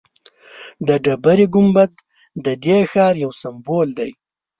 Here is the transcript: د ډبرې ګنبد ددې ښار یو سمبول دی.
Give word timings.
د 0.87 0.89
ډبرې 1.03 1.45
ګنبد 1.53 1.91
ددې 2.45 2.77
ښار 2.91 3.13
یو 3.23 3.31
سمبول 3.41 3.87
دی. 3.99 4.11